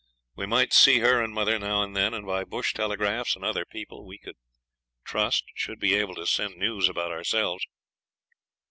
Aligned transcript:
We 0.35 0.47
might 0.47 0.73
see 0.73 0.97
her 1.01 1.21
and 1.21 1.31
mother 1.31 1.59
now 1.59 1.83
and 1.83 1.95
then, 1.95 2.11
and 2.15 2.25
by 2.25 2.43
bush 2.43 2.73
telegraphs 2.73 3.35
and 3.35 3.45
other 3.45 3.65
people 3.65 4.03
we 4.03 4.17
could 4.17 4.35
trust 5.05 5.43
should 5.53 5.77
be 5.79 5.93
able 5.93 6.15
to 6.15 6.25
send 6.25 6.55
news 6.57 6.89
about 6.89 7.11
ourselves. 7.11 7.63